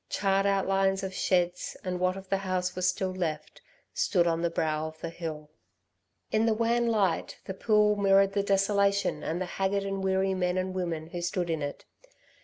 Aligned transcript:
Charred 0.09 0.47
outlines 0.47 1.03
of 1.03 1.13
sheds 1.13 1.77
and 1.83 1.99
what 1.99 2.17
of 2.17 2.27
the 2.29 2.37
house 2.39 2.75
was 2.75 2.87
still 2.89 3.13
left, 3.13 3.61
stood 3.93 4.25
on 4.25 4.41
the 4.41 4.49
brow 4.49 4.87
of 4.87 4.99
the 4.99 5.11
hill. 5.11 5.51
In 6.31 6.47
the 6.47 6.55
wan 6.55 6.87
light, 6.87 7.37
the 7.45 7.53
pool 7.53 7.95
mirrored 7.95 8.33
the 8.33 8.41
desolation 8.41 9.21
and 9.21 9.39
the 9.39 9.45
haggard 9.61 9.83
and 9.83 10.03
weary 10.03 10.33
men 10.33 10.57
and 10.57 10.73
women 10.73 11.05
who 11.11 11.21
stood 11.21 11.51
in 11.51 11.61
it. 11.61 11.85